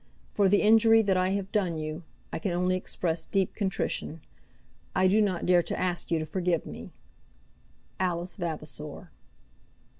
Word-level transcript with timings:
For 0.31 0.49
the 0.49 0.63
injury 0.63 1.03
that 1.03 1.15
I 1.15 1.29
have 1.29 1.51
done 1.51 1.77
you, 1.77 2.01
I 2.33 2.39
can 2.39 2.53
only 2.53 2.75
express 2.75 3.27
deep 3.27 3.53
contrition. 3.53 4.21
I 4.95 5.07
do 5.07 5.21
not 5.21 5.45
dare 5.45 5.61
to 5.61 5.79
ask 5.79 6.09
you 6.09 6.17
to 6.17 6.25
forgive 6.25 6.65
me. 6.65 6.89
ALICE 7.99 8.37
VAVASOR." 8.37 9.11